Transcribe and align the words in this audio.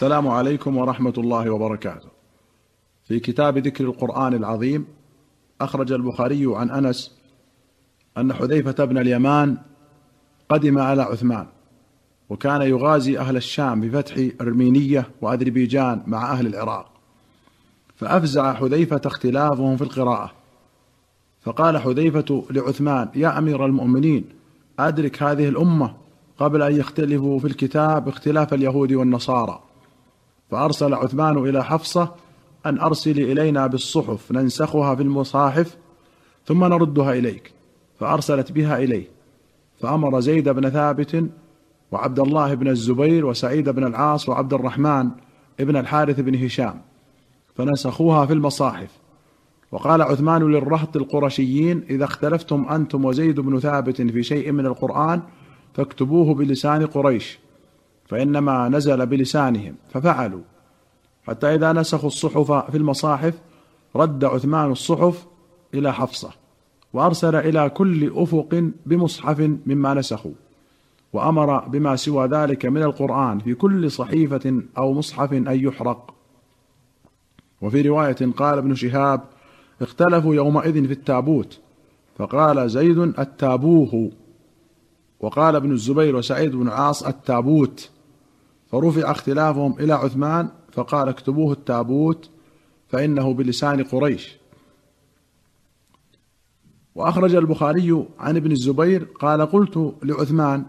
السلام 0.00 0.28
عليكم 0.28 0.76
ورحمة 0.76 1.12
الله 1.18 1.50
وبركاته. 1.50 2.08
في 3.04 3.20
كتاب 3.20 3.58
ذكر 3.58 3.84
القرآن 3.84 4.34
العظيم 4.34 4.86
أخرج 5.60 5.92
البخاري 5.92 6.44
عن 6.46 6.70
أنس 6.70 7.18
أن 8.18 8.32
حذيفة 8.32 8.84
بن 8.84 8.98
اليمان 8.98 9.58
قدم 10.48 10.78
على 10.78 11.02
عثمان 11.02 11.46
وكان 12.30 12.62
يغازي 12.62 13.18
أهل 13.18 13.36
الشام 13.36 13.80
بفتح 13.80 14.28
أرمينية 14.40 15.08
وأذربيجان 15.22 16.02
مع 16.06 16.32
أهل 16.32 16.46
العراق. 16.46 16.92
فأفزع 17.96 18.54
حذيفة 18.54 19.00
اختلافهم 19.06 19.76
في 19.76 19.82
القراءة. 19.82 20.32
فقال 21.42 21.78
حذيفة 21.78 22.44
لعثمان 22.50 23.08
يا 23.14 23.38
أمير 23.38 23.66
المؤمنين 23.66 24.24
أدرك 24.78 25.22
هذه 25.22 25.48
الأمة 25.48 25.94
قبل 26.38 26.62
أن 26.62 26.76
يختلفوا 26.76 27.38
في 27.38 27.46
الكتاب 27.46 28.08
اختلاف 28.08 28.54
اليهود 28.54 28.92
والنصارى. 28.92 29.69
فأرسل 30.50 30.94
عثمان 30.94 31.38
إلى 31.38 31.64
حفصة 31.64 32.14
أن 32.66 32.80
ارسلي 32.80 33.32
إلينا 33.32 33.66
بالصحف 33.66 34.32
ننسخها 34.32 34.94
في 34.94 35.02
المصاحف 35.02 35.76
ثم 36.46 36.64
نردها 36.64 37.12
إليك. 37.12 37.52
فأرسلت 38.00 38.52
بها 38.52 38.78
إليه. 38.78 39.08
فأمر 39.80 40.20
زيد 40.20 40.48
بن 40.48 40.68
ثابت 40.70 41.24
وعبد 41.92 42.20
الله 42.20 42.54
بن 42.54 42.68
الزبير 42.68 43.26
وسعيد 43.26 43.68
بن 43.68 43.86
العاص 43.86 44.28
وعبد 44.28 44.54
الرحمن 44.54 45.10
ابن 45.60 45.76
الحارث 45.76 46.20
بن 46.20 46.44
هشام 46.44 46.80
فنسخوها 47.54 48.26
في 48.26 48.32
المصاحف. 48.32 48.90
وقال 49.72 50.02
عثمان 50.02 50.42
للرهط 50.42 50.96
القرشيين 50.96 51.84
إذا 51.90 52.04
اختلفتم 52.04 52.66
أنتم 52.70 53.04
وزيد 53.04 53.40
بن 53.40 53.58
ثابت 53.58 54.02
في 54.02 54.22
شيء 54.22 54.52
من 54.52 54.66
القرآن 54.66 55.22
فاكتبوه 55.74 56.34
بلسان 56.34 56.86
قريش. 56.86 57.38
فإنما 58.10 58.68
نزل 58.68 59.06
بلسانهم 59.06 59.74
ففعلوا. 59.92 60.40
حتى 61.26 61.54
إذا 61.54 61.72
نسخوا 61.72 62.08
الصحف 62.08 62.52
في 62.52 62.76
المصاحف 62.76 63.34
رد 63.96 64.24
عثمان 64.24 64.72
الصحف 64.72 65.26
إلى 65.74 65.92
حفصة 65.92 66.30
وأرسل 66.92 67.36
إلى 67.36 67.70
كل 67.70 68.12
أفق 68.14 68.70
بمصحف 68.86 69.40
مما 69.66 69.94
نسخوا 69.94 70.32
وأمر 71.12 71.58
بما 71.58 71.96
سوى 71.96 72.26
ذلك 72.26 72.66
من 72.66 72.82
القرآن 72.82 73.38
في 73.38 73.54
كل 73.54 73.90
صحيفة 73.90 74.62
أو 74.78 74.92
مصحف 74.92 75.32
أن 75.32 75.46
يحرق. 75.48 76.14
وفي 77.62 77.82
رواية 77.82 78.32
قال 78.36 78.58
ابن 78.58 78.74
شهاب 78.74 79.20
اختلفوا 79.82 80.34
يومئذ 80.34 80.86
في 80.86 80.92
التابوت 80.92 81.60
فقال 82.18 82.70
زيد 82.70 82.98
التابوه 82.98 84.10
وقال 85.20 85.56
ابن 85.56 85.72
الزبير 85.72 86.16
وسعيد 86.16 86.56
بن 86.56 86.68
عاص 86.68 87.02
التابوت 87.02 87.90
فرفع 88.72 89.10
اختلافهم 89.10 89.74
إلى 89.80 89.92
عثمان 89.92 90.48
فقال 90.72 91.08
اكتبوه 91.08 91.52
التابوت 91.52 92.30
فإنه 92.88 93.34
بلسان 93.34 93.82
قريش. 93.82 94.40
وأخرج 96.94 97.34
البخاري 97.34 98.06
عن 98.18 98.36
ابن 98.36 98.52
الزبير 98.52 99.08
قال 99.20 99.46
قلت 99.46 99.94
لعثمان 100.02 100.64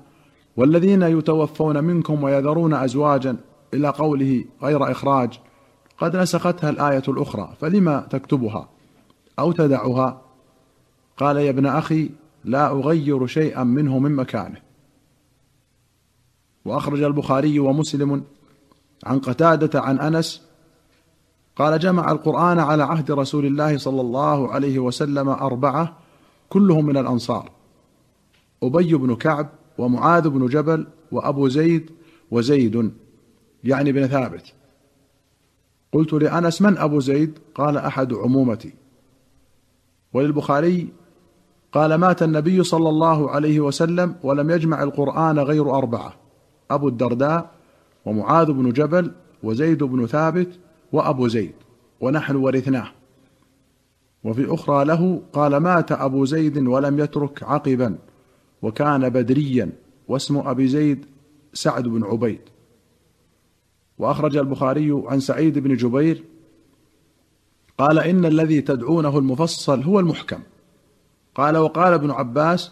والذين 0.58 1.02
يتوفون 1.02 1.84
منكم 1.84 2.24
ويذرون 2.24 2.74
ازواجا 2.74 3.38
إلى 3.74 3.90
قوله 3.90 4.46
غير 4.64 4.92
إخراج 4.92 5.40
قد 5.98 6.16
نسختها 6.16 6.70
الآية 6.70 7.04
الأخرى 7.08 7.54
فلما 7.60 8.08
تكتبها 8.10 8.70
أو 9.40 9.52
تدعها؟ 9.52 10.22
قال 11.18 11.38
يا 11.38 11.50
ابن 11.50 11.66
أخي 11.66 12.10
لا 12.44 12.72
أغير 12.72 13.28
شيئا 13.28 13.64
منه 13.64 14.00
من 14.00 14.12
مكانه. 14.12 14.70
وأخرج 16.66 17.04
البخاري 17.04 17.59
ومسلم 17.59 18.23
عن 19.06 19.20
قتادة 19.20 19.81
عن 19.81 20.00
أنس 20.00 20.42
قال 21.56 21.80
جمع 21.80 22.12
القرآن 22.12 22.59
على 22.59 22.84
عهد 22.84 23.12
رسول 23.12 23.45
الله 23.45 23.78
صلى 23.78 24.02
الله 24.02 24.52
عليه 24.52 24.80
وسلم 24.80 25.30
أربعة 25.30 25.98
كلهم 26.50 26.86
من 26.86 26.98
الأنصار 26.98 27.52
أبي 28.64 28.94
بن 28.94 29.16
كعب 29.16 29.49
ومعاذ 29.77 30.30
بن 30.30 30.48
جبل 30.48 30.88
وأبو 31.11 31.48
زيد 31.48 31.92
وزيد 32.32 32.92
يعني 33.64 33.92
بن 33.92 34.08
ثابت. 34.08 34.54
قلت 35.93 36.14
لأنس 36.14 36.61
من 36.61 36.78
أبو 36.78 36.99
زيد؟ 36.99 37.39
قال 37.55 37.78
أحد 37.78 38.14
عمومتي. 38.14 38.73
وللبخاري 40.14 40.89
قال 41.72 41.95
مات 41.95 42.23
النبي 42.23 42.64
صلى 42.64 42.89
الله 42.89 43.32
عليه 43.32 43.60
وسلم 43.60 44.16
ولم 44.23 44.52
يجمع 44.52 44.83
القرآن 44.83 45.39
غير 45.39 45.76
أربعة. 45.78 46.20
أبو 46.76 46.87
الدرداء 46.87 47.52
ومعاذ 48.05 48.52
بن 48.52 48.71
جبل 48.71 49.11
وزيد 49.43 49.83
بن 49.83 50.05
ثابت 50.05 50.59
وأبو 50.92 51.27
زيد 51.27 51.54
ونحن 52.02 52.36
ورثناه. 52.36 52.87
وفي 54.23 54.54
أخرى 54.54 54.86
له 54.86 55.21
قال 55.33 55.58
مات 55.58 55.92
أبو 55.92 56.26
زيد 56.26 56.58
ولم 56.58 56.99
يترك 56.99 57.43
عقبا 57.43 57.98
وكان 58.61 59.10
بدريا 59.10 59.70
واسم 60.08 60.37
أبي 60.37 60.67
زيد 60.67 61.05
سعد 61.54 61.87
بن 61.87 62.04
عبيد. 62.04 62.42
وأخرج 63.98 64.37
البخاري 64.37 65.04
عن 65.05 65.20
سعيد 65.20 65.60
بن 65.60 65.76
جبير 65.76 66.23
قال 67.77 67.99
إن 67.99 68.26
الذي 68.26 68.61
تدعونه 68.61 69.17
المفصل 69.17 69.83
هو 69.83 69.99
المحكم. 69.99 70.39
قال 71.36 71.58
وقال 71.58 71.93
ابن 71.93 72.11
عباس 72.11 72.71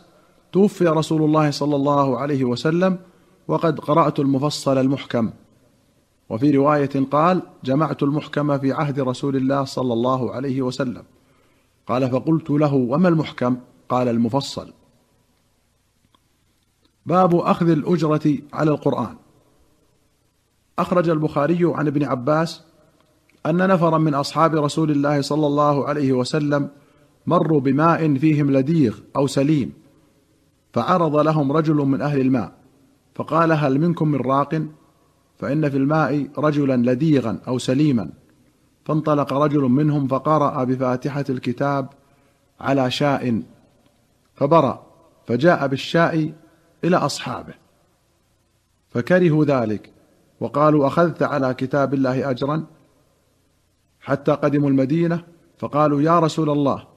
توفي 0.52 0.88
رسول 0.88 1.22
الله 1.22 1.52
صلى 1.52 1.76
الله 1.76 2.18
عليه 2.18 2.44
وسلم 2.44 2.98
وقد 3.50 3.80
قرأت 3.80 4.20
المفصل 4.20 4.78
المحكم. 4.78 5.32
وفي 6.30 6.52
رواية 6.52 7.06
قال 7.12 7.42
جمعت 7.64 8.04
المحكم 8.04 8.58
في 8.58 8.72
عهد 8.72 9.00
رسول 9.00 9.36
الله 9.36 9.64
صلى 9.64 9.94
الله 9.94 10.32
عليه 10.32 10.62
وسلم. 10.62 11.04
قال 11.88 12.10
فقلت 12.10 12.50
له 12.50 12.74
وما 12.74 13.08
المحكم؟ 13.08 13.58
قال 13.90 14.08
المفصل. 14.08 14.74
باب 17.06 17.36
أخذ 17.36 17.70
الأجرة 17.70 18.38
على 18.54 18.72
القرآن. 18.72 19.16
أخرج 20.80 21.10
البخاري 21.10 21.60
عن 21.64 21.88
ابن 21.88 22.04
عباس 22.04 22.64
أن 23.46 23.68
نفرا 23.68 23.98
من 23.98 24.14
أصحاب 24.14 24.56
رسول 24.56 24.92
الله 24.92 25.22
صلى 25.22 25.48
الله 25.48 25.88
عليه 25.88 26.14
وسلم 26.14 26.70
مروا 27.28 27.60
بماء 27.60 28.14
فيهم 28.16 28.52
لديغ 28.52 28.98
أو 29.16 29.28
سليم 29.28 29.74
فعرض 30.74 31.16
لهم 31.16 31.52
رجل 31.52 31.76
من 31.76 32.02
أهل 32.02 32.20
الماء. 32.20 32.59
فقال 33.20 33.52
هل 33.52 33.80
منكم 33.80 34.08
من 34.08 34.20
راق؟ 34.20 34.62
فإن 35.40 35.70
في 35.70 35.78
الماء 35.78 36.28
رجلا 36.38 36.92
لديغا 36.92 37.40
أو 37.48 37.58
سليما. 37.58 38.10
فانطلق 38.86 39.34
رجل 39.34 39.62
منهم 39.62 40.08
فقرأ 40.08 40.64
بفاتحة 40.64 41.26
الكتاب 41.30 41.90
على 42.60 42.92
شاء 42.92 43.42
فبرأ 44.36 44.86
فجاء 45.28 45.68
بالشاء 45.68 46.34
إلى 46.84 46.98
أصحابه. 46.98 47.54
فكرهوا 48.90 49.46
ذلك 49.46 49.92
وقالوا 50.40 50.88
أخذت 50.88 51.24
على 51.24 51.54
كتاب 51.54 51.94
الله 51.94 52.30
أجرا؟ 52.30 52.66
حتى 54.02 54.32
قدموا 54.32 54.70
المدينة 54.70 55.24
فقالوا 55.58 56.02
يا 56.02 56.20
رسول 56.20 56.50
الله 56.50 56.88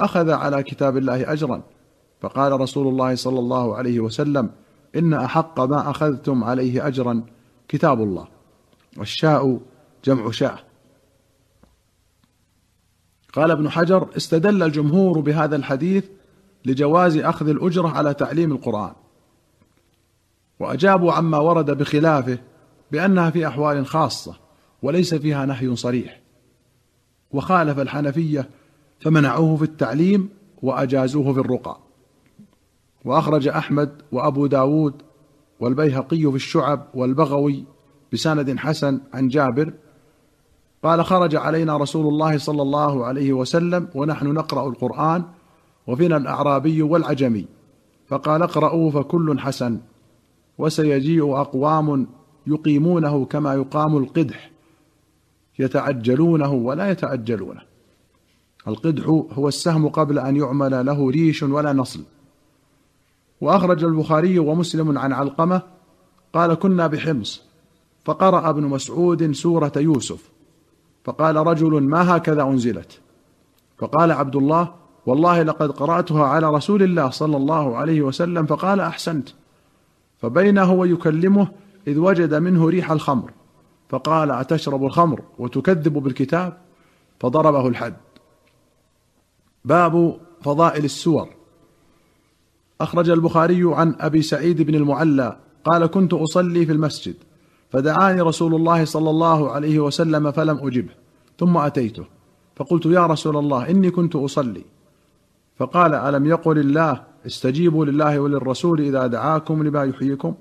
أخذ 0.00 0.30
على 0.30 0.62
كتاب 0.62 0.96
الله 0.96 1.32
أجرا؟ 1.32 1.62
فقال 2.20 2.60
رسول 2.60 2.88
الله 2.88 3.14
صلى 3.14 3.38
الله 3.38 3.76
عليه 3.76 4.00
وسلم 4.00 4.50
إن 4.96 5.14
أحق 5.14 5.60
ما 5.60 5.90
أخذتم 5.90 6.44
عليه 6.44 6.86
اجرا 6.86 7.22
كتاب 7.68 8.02
الله. 8.02 8.28
والشاء 8.96 9.60
جمع 10.04 10.30
شاء. 10.30 10.64
قال 13.32 13.50
ابن 13.50 13.70
حجر 13.70 14.08
استدل 14.16 14.62
الجمهور 14.62 15.20
بهذا 15.20 15.56
الحديث 15.56 16.04
لجواز 16.64 17.16
أخذ 17.16 17.48
الأجرة 17.48 17.88
على 17.88 18.14
تعليم 18.14 18.52
القرآن. 18.52 18.92
وأجابوا 20.60 21.12
عما 21.12 21.38
ورد 21.38 21.70
بخلافه 21.70 22.38
بأنها 22.92 23.30
في 23.30 23.46
أحوال 23.46 23.86
خاصة 23.86 24.36
وليس 24.82 25.14
فيها 25.14 25.46
نهي 25.46 25.76
صريح. 25.76 26.20
وخالف 27.30 27.78
الحنفية 27.78 28.50
فمنعوه 29.00 29.56
في 29.56 29.62
التعليم 29.62 30.28
وأجازوه 30.62 31.32
في 31.32 31.40
الرقى. 31.40 31.83
وأخرج 33.04 33.48
أحمد 33.48 34.02
وأبو 34.12 34.46
داود 34.46 34.94
والبيهقي 35.60 36.30
في 36.30 36.36
الشعب 36.36 36.86
والبغوي 36.94 37.64
بسند 38.12 38.58
حسن 38.58 39.00
عن 39.14 39.28
جابر 39.28 39.72
قال 40.82 41.04
خرج 41.04 41.36
علينا 41.36 41.76
رسول 41.76 42.06
الله 42.06 42.38
صلى 42.38 42.62
الله 42.62 43.06
عليه 43.06 43.32
وسلم 43.32 43.88
ونحن 43.94 44.26
نقرأ 44.26 44.68
القرآن 44.68 45.24
وفينا 45.86 46.16
الأعرابي 46.16 46.82
والعجمي 46.82 47.46
فقال 48.06 48.42
اقرأوا 48.42 48.90
فكل 48.90 49.38
حسن 49.38 49.80
وسيجيء 50.58 51.40
أقوام 51.40 52.06
يقيمونه 52.46 53.24
كما 53.24 53.54
يقام 53.54 53.96
القدح 53.96 54.50
يتعجلونه 55.58 56.52
ولا 56.52 56.90
يتعجلونه 56.90 57.60
القدح 58.68 59.06
هو 59.08 59.48
السهم 59.48 59.88
قبل 59.88 60.18
أن 60.18 60.36
يعمل 60.36 60.86
له 60.86 61.10
ريش 61.10 61.42
ولا 61.42 61.72
نصل 61.72 62.04
وأخرج 63.40 63.84
البخاري 63.84 64.38
ومسلم 64.38 64.98
عن 64.98 65.12
علقمة 65.12 65.62
قال 66.32 66.54
كنا 66.54 66.86
بحمص 66.86 67.42
فقرأ 68.04 68.50
ابن 68.50 68.62
مسعود 68.62 69.32
سورة 69.32 69.72
يوسف 69.76 70.30
فقال 71.04 71.36
رجل 71.36 71.82
ما 71.82 72.16
هكذا 72.16 72.42
أنزلت؟ 72.42 73.00
فقال 73.78 74.12
عبد 74.12 74.36
الله 74.36 74.74
والله 75.06 75.42
لقد 75.42 75.70
قرأتها 75.70 76.24
على 76.24 76.50
رسول 76.50 76.82
الله 76.82 77.10
صلى 77.10 77.36
الله 77.36 77.76
عليه 77.76 78.02
وسلم 78.02 78.46
فقال 78.46 78.80
أحسنت. 78.80 79.28
فبين 80.18 80.58
هو 80.58 80.84
يكلمه 80.84 81.48
إذ 81.86 81.98
وجد 81.98 82.34
منه 82.34 82.68
ريح 82.68 82.90
الخمر 82.90 83.30
فقال 83.88 84.30
أتشرب 84.30 84.84
الخمر 84.84 85.20
وتكذب 85.38 85.92
بالكتاب؟ 85.92 86.58
فضربه 87.20 87.68
الحد. 87.68 87.96
باب 89.64 90.20
فضائل 90.42 90.84
السور. 90.84 91.28
أخرج 92.80 93.10
البخاري 93.10 93.62
عن 93.64 93.96
أبي 94.00 94.22
سعيد 94.22 94.62
بن 94.62 94.74
المعلى 94.74 95.36
قال 95.64 95.86
كنت 95.86 96.14
أصلي 96.14 96.66
في 96.66 96.72
المسجد 96.72 97.14
فدعاني 97.70 98.20
رسول 98.20 98.54
الله 98.54 98.84
صلى 98.84 99.10
الله 99.10 99.50
عليه 99.50 99.78
وسلم 99.78 100.30
فلم 100.30 100.58
أجبه 100.66 100.92
ثم 101.38 101.56
أتيته 101.56 102.04
فقلت 102.56 102.86
يا 102.86 103.06
رسول 103.06 103.36
الله 103.36 103.70
إني 103.70 103.90
كنت 103.90 104.16
أصلي 104.16 104.64
فقال 105.56 105.94
ألم 105.94 106.26
يقل 106.26 106.58
الله 106.58 107.02
استجيبوا 107.26 107.84
لله 107.84 108.18
وللرسول 108.18 108.80
إذا 108.80 109.06
دعاكم 109.06 109.62
لما 109.62 109.84
يحييكم؟ 109.84 110.34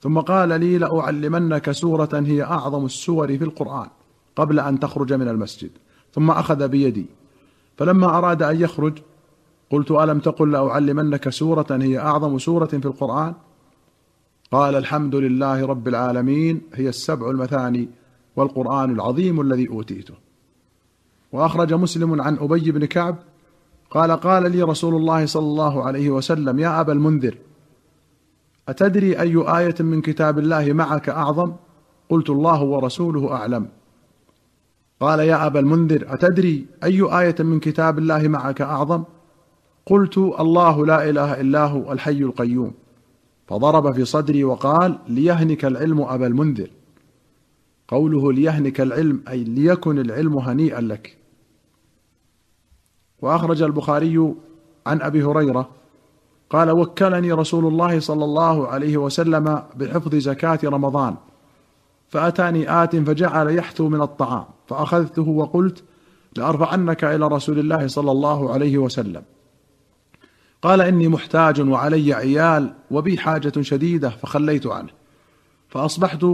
ثم 0.00 0.18
قال 0.20 0.48
لي 0.48 0.78
لأعلمنك 0.78 1.70
سورة 1.70 2.08
هي 2.12 2.42
أعظم 2.42 2.84
السور 2.84 3.38
في 3.38 3.44
القرآن 3.44 3.88
قبل 4.36 4.60
أن 4.60 4.80
تخرج 4.80 5.12
من 5.12 5.28
المسجد 5.28 5.70
ثم 6.12 6.30
أخذ 6.30 6.68
بيدي 6.68 7.06
فلما 7.76 8.18
أراد 8.18 8.42
أن 8.42 8.60
يخرج 8.60 8.98
قلت 9.70 9.90
ألم 9.90 10.18
تقل 10.18 10.52
لأعلمنك 10.52 11.28
سورة 11.28 11.66
هي 11.70 11.98
أعظم 11.98 12.38
سورة 12.38 12.66
في 12.66 12.86
القرآن؟ 12.86 13.34
قال 14.52 14.74
الحمد 14.74 15.14
لله 15.14 15.66
رب 15.66 15.88
العالمين 15.88 16.60
هي 16.74 16.88
السبع 16.88 17.30
المثاني 17.30 17.88
والقرآن 18.36 18.90
العظيم 18.90 19.40
الذي 19.40 19.68
أوتيته. 19.68 20.14
وأخرج 21.32 21.74
مسلم 21.74 22.20
عن 22.20 22.36
أبي 22.36 22.72
بن 22.72 22.84
كعب 22.84 23.16
قال 23.90 24.10
قال 24.12 24.52
لي 24.52 24.62
رسول 24.62 24.94
الله 24.94 25.26
صلى 25.26 25.46
الله 25.46 25.84
عليه 25.84 26.10
وسلم 26.10 26.58
يا 26.58 26.80
أبا 26.80 26.92
المنذر 26.92 27.38
أتدري 28.68 29.20
أي 29.20 29.36
آية 29.36 29.74
من 29.80 30.00
كتاب 30.00 30.38
الله 30.38 30.72
معك 30.72 31.08
أعظم؟ 31.08 31.52
قلت 32.08 32.30
الله 32.30 32.62
ورسوله 32.62 33.32
أعلم. 33.32 33.68
قال 35.00 35.20
يا 35.20 35.46
أبا 35.46 35.60
المنذر 35.60 36.14
أتدري 36.14 36.66
أي 36.84 37.02
آية 37.20 37.34
من 37.38 37.60
كتاب 37.60 37.98
الله 37.98 38.28
معك 38.28 38.60
أعظم؟ 38.60 39.04
قلت 39.86 40.18
الله 40.18 40.86
لا 40.86 41.10
إله 41.10 41.40
إلا 41.40 41.66
هو 41.66 41.92
الحي 41.92 42.18
القيوم. 42.18 42.74
فضرب 43.46 43.92
في 43.92 44.04
صدري 44.04 44.44
وقال 44.44 44.98
ليهنك 45.08 45.64
العلم 45.64 46.00
أبا 46.00 46.26
المنذر. 46.26 46.70
قوله 47.88 48.32
ليهنك 48.32 48.80
العلم 48.80 49.22
أي 49.28 49.44
ليكن 49.44 49.98
العلم 49.98 50.38
هنيئا 50.38 50.80
لك. 50.80 51.16
وأخرج 53.22 53.62
البخاري 53.62 54.34
عن 54.86 55.02
أبي 55.02 55.24
هريرة 55.24 55.68
قال 56.50 56.70
وكلني 56.70 57.32
رسول 57.32 57.66
الله 57.66 58.00
صلى 58.00 58.24
الله 58.24 58.68
عليه 58.68 58.96
وسلم 58.96 59.62
بحفظ 59.76 60.14
زكاة 60.14 60.58
رمضان 60.64 61.16
فأتاني 62.08 62.82
آت 62.82 62.96
فجعل 62.96 63.56
يحثو 63.56 63.88
من 63.88 64.00
الطعام 64.00 64.44
فأخذته 64.66 65.28
وقلت 65.28 65.84
لأرفعنك 66.36 67.04
إلى 67.04 67.28
رسول 67.28 67.58
الله 67.58 67.86
صلى 67.86 68.10
الله 68.10 68.52
عليه 68.52 68.78
وسلم. 68.78 69.22
قال 70.64 70.80
إني 70.80 71.08
محتاج 71.08 71.60
وعلي 71.60 72.14
عيال 72.14 72.74
وبي 72.90 73.18
حاجة 73.18 73.52
شديدة 73.60 74.10
فخليت 74.10 74.66
عنه. 74.66 74.88
فأصبحت 75.68 76.26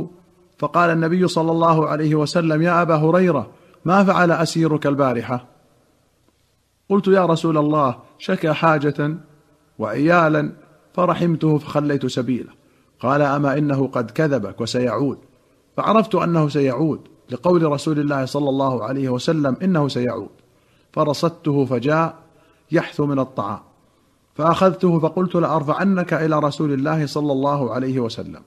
فقال 0.58 0.90
النبي 0.90 1.28
صلى 1.28 1.50
الله 1.50 1.88
عليه 1.88 2.14
وسلم 2.14 2.62
يا 2.62 2.82
أبا 2.82 2.94
هريرة 2.94 3.50
ما 3.84 4.04
فعل 4.04 4.32
أسيرك 4.32 4.86
البارحة؟ 4.86 5.46
قلت 6.90 7.06
يا 7.08 7.26
رسول 7.26 7.58
الله 7.58 7.98
شكى 8.18 8.52
حاجة 8.52 9.16
وعيالا 9.78 10.52
فرحمته 10.94 11.58
فخليت 11.58 12.06
سبيله. 12.06 12.52
قال 13.00 13.22
أما 13.22 13.58
إنه 13.58 13.86
قد 13.86 14.10
كذبك 14.10 14.60
وسيعود. 14.60 15.18
فعرفت 15.76 16.14
أنه 16.14 16.48
سيعود 16.48 17.00
لقول 17.30 17.62
رسول 17.62 17.98
الله 17.98 18.24
صلى 18.24 18.48
الله 18.48 18.84
عليه 18.84 19.08
وسلم 19.08 19.56
إنه 19.62 19.88
سيعود. 19.88 20.30
فرصدته 20.92 21.64
فجاء 21.64 22.14
يحث 22.72 23.00
من 23.00 23.18
الطعام. 23.18 23.69
فأخذته 24.40 24.98
فقلت 24.98 25.34
لأرفعنك 25.34 26.12
إلى 26.12 26.38
رسول 26.38 26.72
الله 26.72 27.06
صلى 27.06 27.32
الله 27.32 27.74
عليه 27.74 28.00
وسلم. 28.00 28.42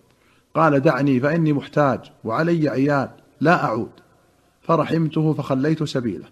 قال 0.55 0.79
دعني 0.79 1.19
فإني 1.19 1.53
محتاج 1.53 1.99
وعلي 2.23 2.69
عيال 2.69 3.09
لا 3.41 3.63
أعود. 3.65 3.89
فرحمته 4.61 5.33
فخليت 5.33 5.83
سبيله. 5.83 6.25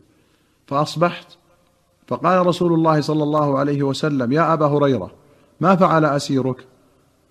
فأصبحت 0.68 1.28
فقال 2.08 2.48
رسول 2.48 2.74
الله 2.74 3.02
صلى 3.02 3.24
الله 3.24 3.60
عليه 3.60 3.84
وسلم 3.84 4.32
يا 4.32 4.54
أبا 4.54 4.66
هريرة 4.66 5.12
ما 5.60 5.76
فعل 5.76 6.06
أسيرك؟ 6.06 6.66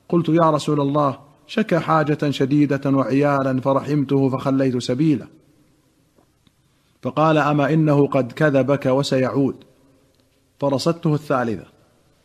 قلت 0.08 0.28
يا 0.28 0.50
رسول 0.50 0.80
الله 0.80 1.18
شكى 1.46 1.78
حاجة 1.78 2.30
شديدة 2.30 2.90
وعيالا 2.90 3.60
فرحمته 3.60 4.28
فخليت 4.28 4.76
سبيله. 4.78 5.26
فقال 7.02 7.38
أما 7.38 7.72
إنه 7.72 8.06
قد 8.06 8.32
كذبك 8.32 8.86
وسيعود. 8.86 9.56
فرصدته 10.60 11.14
الثالثة. 11.14 11.79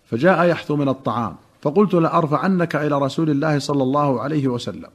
فجاء 0.06 0.46
يحثو 0.46 0.76
من 0.76 0.90
الطعام. 0.90 1.36
فقلت 1.62 1.94
لأرفعنك 1.94 2.76
إلى 2.76 3.00
رسول 3.00 3.30
الله 3.30 3.60
صلى 3.60 3.84
الله 3.84 4.22
عليه 4.22 4.48
وسلم. 4.48 4.90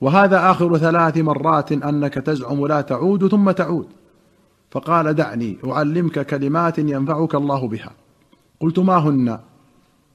وهذا 0.00 0.50
آخر 0.50 0.78
ثلاث 0.78 1.16
مرات 1.16 1.72
أنك 1.72 2.14
تزعم 2.14 2.66
لا 2.66 2.80
تعود 2.80 3.28
ثم 3.28 3.50
تعود. 3.50 3.86
فقال 4.70 5.14
دعني 5.14 5.56
أعلمك 5.66 6.26
كلمات 6.26 6.78
ينفعك 6.78 7.34
الله 7.34 7.68
بها. 7.68 7.90
قلت 8.60 8.78
ما 8.78 8.96
هن؟ 8.96 9.38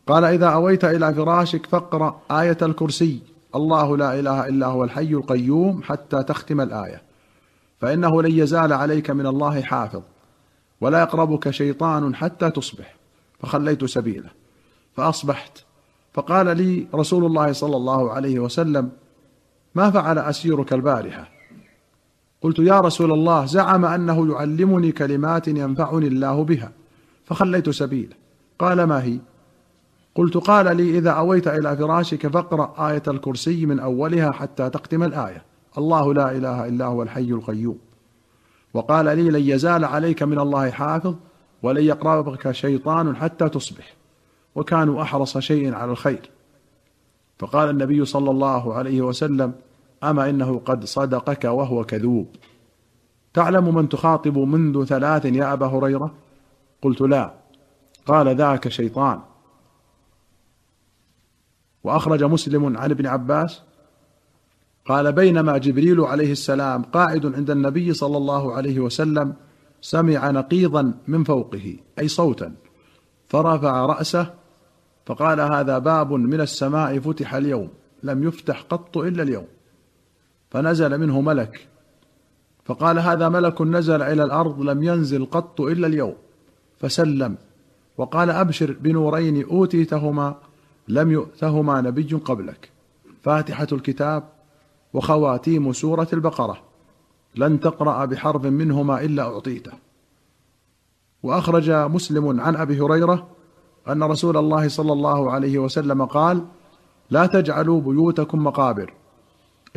قال 0.07 0.23
إذا 0.23 0.47
أويت 0.47 0.85
إلى 0.85 1.13
فراشك 1.13 1.65
فاقرأ 1.65 2.21
آية 2.31 2.57
الكرسي. 2.61 3.21
الله 3.55 3.97
لا 3.97 4.19
إله 4.19 4.47
إلا 4.47 4.67
هو 4.67 4.83
الحي 4.83 5.13
القيوم 5.13 5.83
حتى 5.83 6.23
تختم 6.23 6.61
الآية. 6.61 7.01
فإنه 7.79 8.21
لن 8.21 8.31
يزال 8.31 8.73
عليك 8.73 9.09
من 9.09 9.25
الله 9.25 9.61
حافظ. 9.61 10.01
ولا 10.81 10.99
يقربك 11.01 11.49
شيطان 11.49 12.15
حتى 12.15 12.49
تصبح. 12.49 13.00
فخليت 13.41 13.85
سبيله 13.85 14.29
فأصبحت. 14.95 15.63
فقال 16.13 16.57
لي 16.57 16.87
رسول 16.95 17.25
الله 17.25 17.51
صلى 17.51 17.75
الله 17.75 18.11
عليه 18.11 18.39
وسلم 18.39 18.91
ما 19.75 19.91
فعل 19.91 20.17
أسيرك 20.17 20.73
البارحة؟ 20.73 21.29
قلت 22.41 22.59
يا 22.59 22.79
رسول 22.79 23.11
الله 23.11 23.45
زعم 23.45 23.85
أنه 23.85 24.31
يعلمني 24.31 24.91
كلمات 24.91 25.47
ينفعني 25.47 26.07
الله 26.07 26.43
بها 26.43 26.71
فخليت 27.25 27.69
سبيله. 27.69 28.15
قال 28.59 28.83
ما 28.83 29.03
هي؟ 29.03 29.19
قلت 30.15 30.37
قال 30.37 30.77
لي 30.77 30.97
إذا 30.97 31.11
أويت 31.11 31.47
إلى 31.47 31.77
فراشك 31.77 32.27
فاقرأ 32.27 32.89
آية 32.89 33.03
الكرسي 33.07 33.65
من 33.65 33.79
أولها 33.79 34.31
حتى 34.31 34.69
تختم 34.69 35.03
الآية. 35.03 35.43
الله 35.77 36.13
لا 36.13 36.31
إله 36.31 36.67
إلا 36.67 36.85
هو 36.85 37.03
الحي 37.03 37.31
القيوم. 37.31 37.77
وقال 38.73 39.05
لي 39.05 39.29
لن 39.29 39.49
يزال 39.49 39.85
عليك 39.85 40.23
من 40.23 40.39
الله 40.39 40.71
حافظ 40.71 41.15
ولن 41.63 41.83
يقربك 41.83 42.51
شيطان 42.51 43.15
حتى 43.15 43.49
تصبح. 43.49 43.93
وكانوا 44.55 45.01
أحرص 45.01 45.37
شيء 45.37 45.73
على 45.73 45.91
الخير. 45.91 46.29
فقال 47.39 47.69
النبي 47.69 48.05
صلى 48.05 48.31
الله 48.31 48.73
عليه 48.73 49.01
وسلم 49.01 49.53
أما 50.03 50.29
إنه 50.29 50.61
قد 50.65 50.85
صدقك 50.85 51.43
وهو 51.43 51.83
كذوب. 51.83 52.27
تعلم 53.33 53.75
من 53.75 53.89
تخاطب 53.89 54.37
منذ 54.37 54.85
ثلاث 54.85 55.25
يا 55.25 55.53
أبا 55.53 55.65
هريرة؟ 55.65 56.13
قلت 56.81 57.01
لا. 57.01 57.33
قال 58.05 58.35
ذاك 58.35 58.67
شيطان. 58.67 59.21
وأخرج 61.83 62.23
مسلم 62.23 62.77
عن 62.77 62.91
ابن 62.91 63.07
عباس 63.07 63.61
قال 64.85 65.11
بينما 65.11 65.57
جبريل 65.57 66.01
عليه 66.01 66.31
السلام 66.31 66.83
قاعد 66.83 67.35
عند 67.35 67.49
النبي 67.49 67.93
صلى 67.93 68.17
الله 68.17 68.53
عليه 68.53 68.79
وسلم 68.79 69.33
سمع 69.81 70.31
نقيضا 70.31 70.93
من 71.07 71.23
فوقه 71.23 71.75
أي 71.99 72.07
صوتا 72.07 72.55
فرفع 73.27 73.85
رأسه 73.85 74.33
فقال 75.05 75.39
هذا 75.39 75.77
باب 75.77 76.13
من 76.13 76.41
السماء 76.41 76.99
فتح 76.99 77.33
اليوم 77.35 77.69
لم 78.03 78.23
يفتح 78.23 78.61
قط 78.61 78.97
إلا 78.97 79.23
اليوم. 79.23 79.47
فنزل 80.51 80.97
منه 80.97 81.21
ملك 81.21 81.67
فقال 82.65 82.99
هذا 82.99 83.29
ملك 83.29 83.61
نزل 83.61 84.01
إلى 84.01 84.23
الأرض 84.23 84.61
لم 84.61 84.83
ينزل 84.83 85.25
قط 85.25 85.61
إلا 85.61 85.87
اليوم. 85.87 86.15
فسلم 86.79 87.37
وقال 87.97 88.29
أبشر 88.29 88.71
بنورين 88.71 89.43
أوتيتهما 89.43 90.35
لم 90.87 91.11
يؤتهما 91.11 91.81
نبي 91.81 92.13
قبلك. 92.13 92.69
فاتحة 93.23 93.67
الكتاب 93.71 94.23
وخواتيم 94.93 95.73
سورة 95.73 96.07
البقرة. 96.13 96.70
لن 97.35 97.59
تقرأ 97.59 98.05
بحرف 98.05 98.45
منهما 98.45 99.01
إلا 99.01 99.23
أعطيته. 99.23 99.71
وأخرج 101.23 101.71
مسلم 101.71 102.41
عن 102.41 102.55
أبي 102.55 102.81
هريرة 102.81 103.27
أن 103.89 104.03
رسول 104.03 104.37
الله 104.37 104.67
صلى 104.67 104.93
الله 104.93 105.31
عليه 105.31 105.59
وسلم 105.59 106.05
قال 106.05 106.45
لا 107.09 107.25
تجعلوا 107.25 107.81
بيوتكم 107.81 108.43
مقابر. 108.43 108.93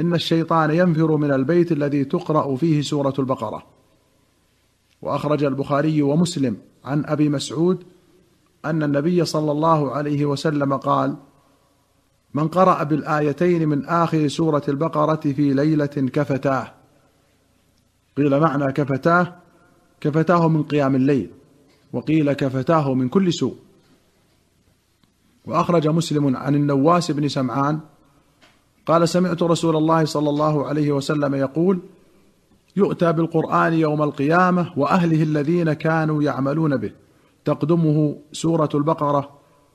إن 0.01 0.15
الشيطان 0.15 0.71
ينفر 0.71 1.17
من 1.17 1.31
البيت 1.31 1.73
الذي 1.73 2.05
تقرأ 2.05 2.57
فيه 2.57 2.83
سورة 2.83 3.15
البقرة. 3.19 3.63
وأخرج 5.03 5.45
البخاري 5.45 6.03
ومسلم 6.03 6.57
عن 6.85 7.05
أبي 7.05 7.29
مسعود 7.29 7.85
أن 8.65 8.83
النبي 8.83 9.25
صلى 9.25 9.53
الله 9.53 9.93
عليه 9.93 10.25
وسلم 10.25 10.77
قال 10.77 11.17
من 12.35 12.49
قرأ 12.49 12.83
بالآيتين 12.83 13.69
من 13.69 13.85
آخر 13.85 14.29
سورة 14.29 14.63
البقرة 14.69 15.21
في 15.33 15.55
ليلة 15.55 15.87
كفتاه. 15.87 16.73
قيل 18.17 18.41
معنى 18.41 18.73
كفتاه 18.73 19.37
كفتاه 20.01 20.49
من 20.49 20.63
قيام 20.63 20.95
الليل 20.95 21.31
وقيل 21.93 22.33
كفتاه 22.33 22.95
من 22.95 23.09
كل 23.09 23.33
سوء. 23.33 23.57
وأخرج 25.47 25.89
مسلم 25.89 26.37
عن 26.37 26.55
النواس 26.55 27.11
بن 27.11 27.29
سمعان 27.29 27.81
قال 28.87 29.09
سمعت 29.09 29.43
رسول 29.43 29.77
الله 29.77 30.05
صلى 30.05 30.31
الله 30.31 30.67
عليه 30.67 30.93
وسلم 30.93 31.35
يقول 31.35 31.81
يؤتى 32.77 33.13
بالقرآن 33.13 33.73
يوم 33.73 34.03
القيامة 34.03 34.73
وأهله 34.77 35.23
الذين 35.23 35.73
كانوا 35.73 36.23
يعملون 36.23 36.77
به. 36.77 36.93
تقدمه 37.45 38.17
سورة 38.33 38.69
البقرة 38.75 39.31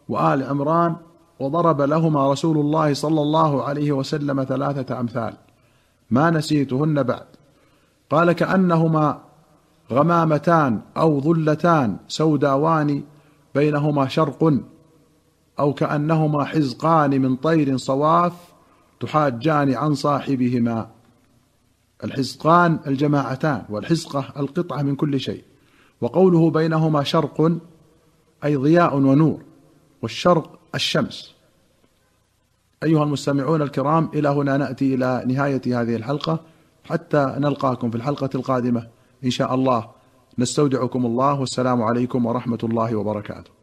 وآل 0.10 0.44
عمران 0.44 0.96
وضرب 1.40 1.82
لهما 1.82 2.32
رسول 2.32 2.58
الله 2.58 2.94
صلى 2.94 3.22
الله 3.22 3.64
عليه 3.64 3.92
وسلم 3.92 4.44
ثلاثة 4.44 5.00
أمثال. 5.00 5.34
ما 6.12 6.30
نسيتهن 6.30 7.04
بعد. 7.04 7.39
قال 8.10 8.32
كأنهما 8.32 9.22
غمامتان 9.92 10.82
أو 10.98 11.22
ظلتان 11.22 11.98
سوداوان 12.08 13.04
بينهما 13.56 14.08
شرق 14.08 14.54
أو 15.60 15.74
كأنهما 15.74 16.44
حزقان 16.44 17.22
من 17.22 17.36
طير 17.36 17.78
صواف 17.78 18.34
تحاجان 19.00 19.74
عن 19.74 19.94
صاحبهما. 19.94 20.90
الحزقان 22.04 22.80
الجماعتان 22.88 23.64
والحزقة 23.70 24.26
القطعة 24.38 24.82
من 24.82 24.96
كل 24.96 25.20
شيء. 25.20 25.44
وقوله 26.02 26.52
بينهما 26.52 27.04
شرق 27.04 27.58
أي 28.44 28.56
ضياء 28.56 28.96
ونور 28.96 29.42
والشرق 30.02 30.60
الشمس. 30.76 31.36
أيها 32.84 33.04
المستمعون 33.04 33.62
الكرام 33.62 34.10
إلى 34.14 34.30
هنا 34.30 34.58
نأتي 34.58 34.96
إلى 34.96 35.24
نهاية 35.28 35.82
هذه 35.82 35.96
الحلقة. 35.96 36.40
حتى 36.84 37.36
نلقاكم 37.38 37.90
في 37.90 37.98
الحلقة 37.98 38.30
القادمة. 38.36 38.88
إن 39.24 39.30
شاء 39.30 39.56
الله 39.56 39.90
نستودعكم 40.40 41.06
الله 41.06 41.40
والسلام 41.40 41.82
عليكم 41.84 42.26
ورحمة 42.26 42.60
الله 42.64 42.96
وبركاته. 42.96 43.59